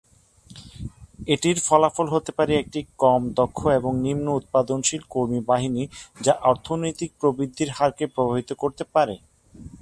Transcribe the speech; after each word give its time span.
এটির 1.27 1.57
ফলাফল 1.59 2.07
হতে 2.09 2.31
পারে 2.31 2.53
একটি 2.57 2.79
কম-দক্ষ 2.99 3.59
এবং 3.79 3.91
নিম্ন 4.01 4.27
উৎপাদনশীল 4.33 5.01
কর্মী 5.09 5.39
বাহিনী 5.45 5.83
যা 6.21 6.33
অর্থনৈতিক 6.43 7.09
প্রবৃদ্ধির 7.19 7.69
হারকে 7.71 8.05
প্রভাবিত 8.15 8.49
করতে 8.61 8.83
পারে। 8.93 9.15